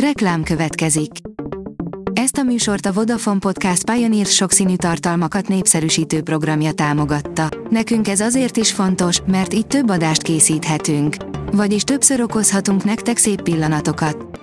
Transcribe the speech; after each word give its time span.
Reklám 0.00 0.42
következik. 0.42 1.10
Ezt 2.12 2.36
a 2.36 2.42
műsort 2.42 2.86
a 2.86 2.92
Vodafone 2.92 3.38
Podcast 3.38 3.90
Pioneer 3.90 4.26
sokszínű 4.26 4.76
tartalmakat 4.76 5.48
népszerűsítő 5.48 6.22
programja 6.22 6.72
támogatta. 6.72 7.48
Nekünk 7.70 8.08
ez 8.08 8.20
azért 8.20 8.56
is 8.56 8.72
fontos, 8.72 9.20
mert 9.26 9.54
így 9.54 9.66
több 9.66 9.90
adást 9.90 10.22
készíthetünk. 10.22 11.16
Vagyis 11.52 11.82
többször 11.82 12.20
okozhatunk 12.20 12.84
nektek 12.84 13.16
szép 13.16 13.42
pillanatokat. 13.42 14.40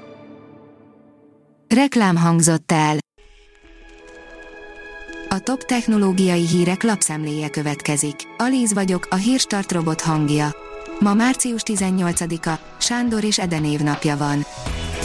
Reklám 1.75 2.15
hangzott 2.15 2.71
el. 2.71 2.97
A 5.29 5.39
top 5.39 5.63
technológiai 5.63 6.47
hírek 6.47 6.83
lapszemléje 6.83 7.49
következik. 7.49 8.15
Alíz 8.37 8.73
vagyok, 8.73 9.07
a 9.09 9.15
hírstart 9.15 9.71
robot 9.71 10.01
hangja. 10.01 10.55
Ma 10.99 11.13
március 11.13 11.61
18-a, 11.65 12.59
Sándor 12.79 13.23
és 13.23 13.39
Eden 13.39 13.77
napja 13.83 14.17
van. 14.17 14.45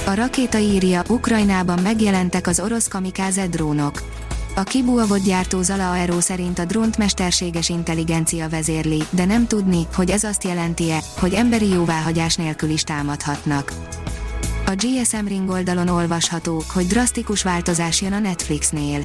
A 0.09 0.15
rakéta 0.15 0.59
írja, 0.59 1.03
Ukrajnában 1.09 1.79
megjelentek 1.83 2.47
az 2.47 2.61
orosz 2.61 2.89
kamikáze 2.89 3.47
drónok. 3.47 4.03
A 4.55 4.63
kibuavott 4.63 5.23
gyártó 5.23 5.63
Zala 5.63 5.91
Aero 5.91 6.21
szerint 6.21 6.59
a 6.59 6.65
drónt 6.65 6.97
mesterséges 6.97 7.69
intelligencia 7.69 8.49
vezérli, 8.49 9.03
de 9.11 9.25
nem 9.25 9.47
tudni, 9.47 9.87
hogy 9.95 10.11
ez 10.11 10.25
azt 10.25 10.45
jelenti-e, 10.45 11.03
hogy 11.19 11.33
emberi 11.33 11.69
jóváhagyás 11.69 12.37
nélkül 12.37 12.71
is 12.71 12.83
támadhatnak. 12.83 13.73
A 14.67 14.75
GSM 14.75 15.27
Ring 15.27 15.51
oldalon 15.51 15.89
olvasható, 15.89 16.63
hogy 16.73 16.87
drasztikus 16.87 17.43
változás 17.43 18.01
jön 18.01 18.13
a 18.13 18.19
Netflixnél. 18.19 19.03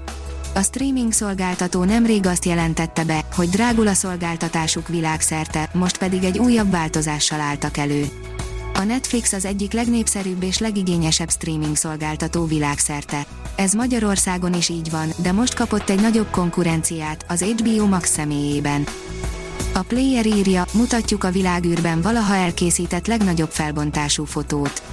A 0.53 0.61
streaming 0.61 1.11
szolgáltató 1.11 1.83
nemrég 1.83 2.25
azt 2.25 2.45
jelentette 2.45 3.03
be, 3.03 3.25
hogy 3.35 3.49
drágul 3.49 3.87
a 3.87 3.93
szolgáltatásuk 3.93 4.87
világszerte, 4.87 5.69
most 5.73 5.97
pedig 5.97 6.23
egy 6.23 6.39
újabb 6.39 6.71
változással 6.71 7.39
álltak 7.39 7.77
elő. 7.77 8.05
A 8.73 8.83
Netflix 8.83 9.33
az 9.33 9.45
egyik 9.45 9.73
legnépszerűbb 9.73 10.43
és 10.43 10.57
legigényesebb 10.57 11.29
streaming 11.29 11.75
szolgáltató 11.75 12.45
világszerte. 12.45 13.25
Ez 13.55 13.73
Magyarországon 13.73 14.53
is 14.53 14.69
így 14.69 14.91
van, 14.91 15.09
de 15.17 15.31
most 15.31 15.53
kapott 15.53 15.89
egy 15.89 16.01
nagyobb 16.01 16.29
konkurenciát, 16.29 17.25
az 17.27 17.41
HBO 17.41 17.85
Max 17.85 18.09
személyében. 18.09 18.85
A 19.73 19.81
Player 19.81 20.25
írja, 20.25 20.65
mutatjuk 20.73 21.23
a 21.23 21.31
világűrben 21.31 22.01
valaha 22.01 22.35
elkészített 22.35 23.07
legnagyobb 23.07 23.49
felbontású 23.49 24.23
fotót. 24.23 24.83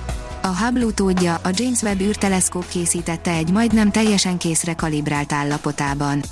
A 0.43 0.47
Hubble 0.47 0.85
utódja, 0.85 1.35
a 1.35 1.51
James 1.53 1.83
Webb 1.83 2.01
űrteleszkóp 2.01 2.69
készítette 2.69 3.31
egy 3.31 3.53
majdnem 3.53 3.91
teljesen 3.91 4.39
készre 4.39 4.75
kalibrált 4.75 5.33
állapotában. 5.33 6.23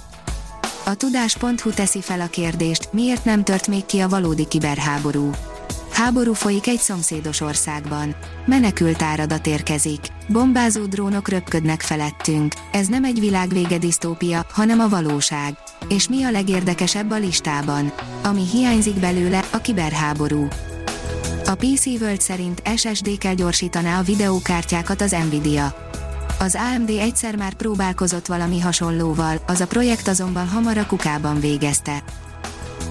A 0.84 0.94
tudás.hu 0.94 1.70
teszi 1.70 2.00
fel 2.00 2.20
a 2.20 2.26
kérdést, 2.26 2.92
miért 2.92 3.24
nem 3.24 3.44
tört 3.44 3.66
még 3.66 3.86
ki 3.86 4.00
a 4.00 4.08
valódi 4.08 4.46
kiberháború. 4.46 5.30
Háború 5.98 6.32
folyik 6.32 6.66
egy 6.66 6.78
szomszédos 6.78 7.40
országban. 7.40 8.14
Menekült 8.46 9.02
áradat 9.02 9.46
érkezik. 9.46 10.00
Bombázó 10.28 10.84
drónok 10.84 11.28
röpködnek 11.28 11.80
felettünk. 11.80 12.54
Ez 12.72 12.86
nem 12.86 13.04
egy 13.04 13.20
világvége 13.20 13.78
disztópia, 13.78 14.46
hanem 14.50 14.80
a 14.80 14.88
valóság. 14.88 15.58
És 15.88 16.08
mi 16.08 16.22
a 16.24 16.30
legérdekesebb 16.30 17.10
a 17.10 17.18
listában? 17.18 17.92
Ami 18.22 18.42
hiányzik 18.52 18.94
belőle, 18.94 19.44
a 19.52 19.56
kiberháború. 19.58 20.48
A 21.44 21.54
PC 21.54 21.86
World 21.86 22.20
szerint 22.20 22.62
SSD-kel 22.76 23.34
gyorsítaná 23.34 23.98
a 23.98 24.02
videókártyákat 24.02 25.00
az 25.00 25.16
Nvidia. 25.28 25.90
Az 26.38 26.58
AMD 26.74 26.88
egyszer 26.88 27.36
már 27.36 27.54
próbálkozott 27.54 28.26
valami 28.26 28.60
hasonlóval, 28.60 29.40
az 29.46 29.60
a 29.60 29.66
projekt 29.66 30.08
azonban 30.08 30.48
hamar 30.48 30.78
a 30.78 30.86
kukában 30.86 31.40
végezte. 31.40 32.02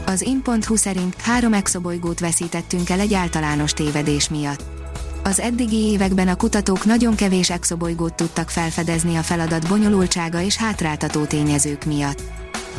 Az 0.10 0.22
in.hu 0.22 0.76
szerint 0.76 1.22
három 1.22 1.54
exobolygót 1.54 2.20
veszítettünk 2.20 2.90
el 2.90 3.00
egy 3.00 3.14
általános 3.14 3.74
tévedés 3.74 4.30
miatt. 4.30 4.64
Az 5.24 5.40
eddigi 5.40 5.78
években 5.78 6.28
a 6.28 6.36
kutatók 6.36 6.86
nagyon 6.86 7.16
kevés 7.16 7.50
exobolygót 7.50 8.14
tudtak 8.14 8.50
felfedezni 8.50 9.16
a 9.16 9.22
feladat 9.22 9.68
bonyolultsága 9.68 10.42
és 10.42 10.56
hátráltató 10.56 11.24
tényezők 11.24 11.86
miatt. 11.86 12.22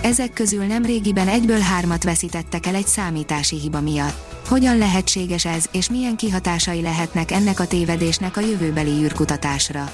Ezek 0.01 0.33
közül 0.33 0.65
nem 0.65 0.85
régiben 0.85 1.29
egyből 1.29 1.59
hármat 1.59 2.05
veszítettek 2.05 2.67
el 2.67 2.75
egy 2.75 2.87
számítási 2.87 3.57
hiba 3.57 3.81
miatt. 3.81 4.47
Hogyan 4.47 4.79
lehetséges 4.79 5.45
ez, 5.45 5.65
és 5.73 5.91
milyen 5.91 6.17
kihatásai 6.17 6.83
lehetnek 6.83 7.31
ennek 7.31 7.61
a 7.61 7.67
tévedésnek 7.67 8.37
a 8.37 8.41
jövőbeli 8.41 9.03
űrkutatásra? 9.03 9.93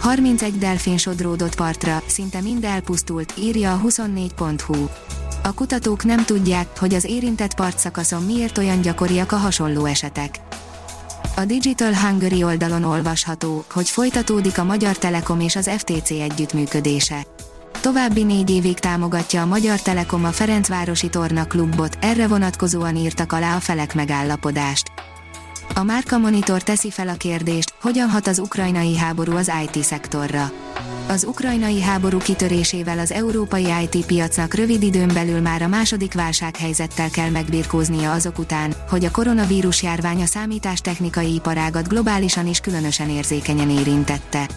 31 0.00 0.58
delfin 0.58 0.96
sodródott 0.96 1.54
partra, 1.54 2.02
szinte 2.06 2.40
mind 2.40 2.64
elpusztult, 2.64 3.34
írja 3.38 3.72
a 3.72 3.80
24.hu. 3.86 4.88
A 5.46 5.52
kutatók 5.54 6.04
nem 6.04 6.24
tudják, 6.24 6.78
hogy 6.78 6.94
az 6.94 7.04
érintett 7.04 7.54
partszakaszon 7.54 8.22
miért 8.22 8.58
olyan 8.58 8.80
gyakoriak 8.80 9.32
a 9.32 9.36
hasonló 9.36 9.84
esetek. 9.84 10.40
A 11.36 11.44
Digital 11.44 11.94
Hungary 11.94 12.44
oldalon 12.44 12.84
olvasható, 12.84 13.64
hogy 13.70 13.88
folytatódik 13.88 14.58
a 14.58 14.64
Magyar 14.64 14.98
Telekom 14.98 15.40
és 15.40 15.56
az 15.56 15.70
FTC 15.76 16.10
együttműködése. 16.10 17.26
További 17.80 18.22
négy 18.22 18.50
évig 18.50 18.78
támogatja 18.78 19.42
a 19.42 19.46
Magyar 19.46 19.80
Telekom 19.80 20.24
a 20.24 20.32
Ferencvárosi 20.32 21.08
Torna 21.08 21.44
klubot, 21.44 21.98
erre 22.00 22.26
vonatkozóan 22.26 22.96
írtak 22.96 23.32
alá 23.32 23.56
a 23.56 23.60
felek 23.60 23.94
megállapodást. 23.94 24.92
A 25.74 25.82
Márka 25.82 26.18
Monitor 26.18 26.62
teszi 26.62 26.90
fel 26.90 27.08
a 27.08 27.14
kérdést, 27.14 27.74
hogyan 27.80 28.08
hat 28.08 28.26
az 28.26 28.38
ukrajnai 28.38 28.96
háború 28.96 29.36
az 29.36 29.52
IT 29.64 29.82
szektorra. 29.82 30.52
Az 31.08 31.24
ukrajnai 31.24 31.82
háború 31.82 32.18
kitörésével 32.18 32.98
az 32.98 33.12
európai 33.12 33.66
IT 33.82 34.06
piacnak 34.06 34.54
rövid 34.54 34.82
időn 34.82 35.10
belül 35.14 35.40
már 35.40 35.62
a 35.62 35.68
második 35.68 36.14
válsághelyzettel 36.14 37.10
kell 37.10 37.30
megbirkóznia 37.30 38.12
azok 38.12 38.38
után, 38.38 38.74
hogy 38.88 39.04
a 39.04 39.10
koronavírus 39.10 39.82
járvány 39.82 40.22
a 40.22 40.26
számítástechnikai 40.26 41.34
iparágat 41.34 41.88
globálisan 41.88 42.46
is 42.46 42.60
különösen 42.60 43.10
érzékenyen 43.10 43.70
érintette. 43.70 44.48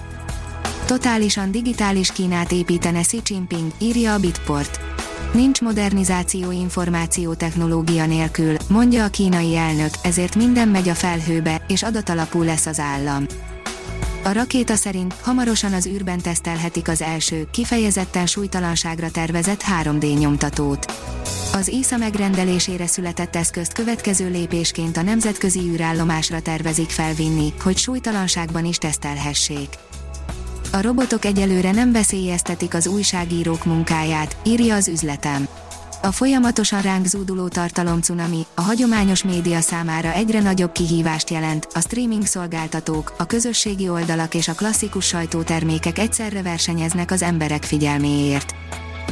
Totálisan 0.86 1.52
digitális 1.52 2.12
Kínát 2.12 2.52
építene 2.52 3.02
Xi 3.02 3.22
Jinping, 3.26 3.72
írja 3.78 4.14
a 4.14 4.20
Bitport. 4.20 4.80
Nincs 5.34 5.62
modernizáció 5.62 6.52
információ 6.52 7.34
technológia 7.34 8.06
nélkül, 8.06 8.56
mondja 8.70 9.04
a 9.04 9.10
kínai 9.10 9.56
elnök, 9.56 9.92
ezért 10.04 10.36
minden 10.36 10.68
megy 10.68 10.90
a 10.90 10.96
felhőbe, 10.96 11.62
és 11.68 11.84
adatalapú 11.84 12.44
lesz 12.44 12.66
az 12.66 12.80
állam. 12.80 13.26
A 14.30 14.32
rakéta 14.32 14.76
szerint 14.76 15.14
hamarosan 15.14 15.74
az 15.74 15.86
űrben 15.86 16.22
tesztelhetik 16.22 16.88
az 16.88 17.02
első, 17.02 17.48
kifejezetten 17.52 18.26
súlytalanságra 18.26 19.12
tervezett 19.12 19.64
3D 19.84 20.20
nyomtatót. 20.20 20.94
Az 21.54 21.68
ISA 21.68 21.98
megrendelésére 21.98 22.88
született 22.88 23.36
eszközt 23.36 23.74
következő 23.74 24.30
lépésként 24.30 24.98
a 24.98 25.02
nemzetközi 25.02 25.60
űrállomásra 25.60 26.42
tervezik 26.42 26.90
felvinni, 26.90 27.54
hogy 27.62 27.78
súlytalanságban 27.78 28.66
is 28.66 28.78
tesztelhessék. 28.78 29.70
A 30.72 30.82
robotok 30.82 31.26
egyelőre 31.26 31.72
nem 31.72 31.92
veszélyeztetik 31.92 32.74
az 32.74 32.88
újságírók 32.88 33.66
munkáját, 33.66 34.38
írja 34.46 34.76
az 34.76 34.88
üzletem. 34.88 35.48
A 36.02 36.12
folyamatosan 36.12 36.82
ránk 36.82 37.06
zúduló 37.06 37.48
tartalom 37.48 38.00
a 38.54 38.62
hagyományos 38.62 39.24
média 39.24 39.60
számára 39.60 40.14
egyre 40.14 40.42
nagyobb 40.42 40.72
kihívást 40.72 41.30
jelent, 41.30 41.68
a 41.74 41.80
streaming 41.80 42.26
szolgáltatók, 42.26 43.14
a 43.18 43.26
közösségi 43.26 43.90
oldalak 43.90 44.34
és 44.34 44.48
a 44.48 44.54
klasszikus 44.54 45.06
sajtótermékek 45.06 45.98
egyszerre 45.98 46.42
versenyeznek 46.42 47.12
az 47.12 47.22
emberek 47.22 47.64
figyelméért. 47.64 48.56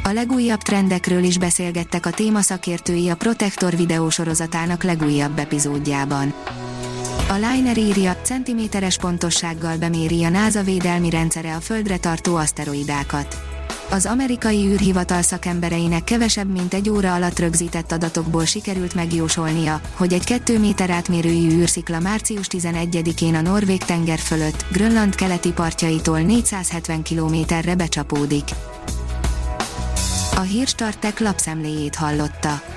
A 0.03 0.09
legújabb 0.09 0.61
trendekről 0.61 1.23
is 1.23 1.37
beszélgettek 1.37 2.05
a 2.05 2.11
témaszakértői 2.11 3.09
a 3.09 3.15
Protektor 3.15 3.75
videósorozatának 3.75 4.83
legújabb 4.83 5.39
epizódjában. 5.39 6.33
A 7.29 7.33
Liner 7.33 7.77
írja, 7.77 8.15
centiméteres 8.23 8.97
pontossággal 8.97 9.77
beméri 9.77 10.23
a 10.23 10.29
NASA 10.29 10.63
védelmi 10.63 11.09
rendszere 11.09 11.55
a 11.55 11.59
Földre 11.59 11.97
tartó 11.97 12.35
aszteroidákat. 12.35 13.46
Az 13.89 14.05
amerikai 14.05 14.65
űrhivatal 14.65 15.21
szakembereinek 15.21 16.03
kevesebb 16.03 16.51
mint 16.51 16.73
egy 16.73 16.89
óra 16.89 17.13
alatt 17.13 17.39
rögzített 17.39 17.91
adatokból 17.91 18.45
sikerült 18.45 18.93
megjósolnia, 18.93 19.81
hogy 19.93 20.13
egy 20.13 20.23
2 20.23 20.59
méter 20.59 20.89
átmérőjű 20.89 21.49
űrszikla 21.49 21.99
március 21.99 22.47
11-én 22.49 23.35
a 23.35 23.41
Norvég 23.41 23.83
tenger 23.83 24.19
fölött, 24.19 24.65
Grönland 24.71 25.15
keleti 25.15 25.51
partjaitól 25.51 26.19
470 26.19 27.01
kilométerre 27.01 27.75
becsapódik. 27.75 28.43
A 30.35 30.41
hírstartek 30.41 31.19
lapszemléjét 31.19 31.95
hallotta. 31.95 32.76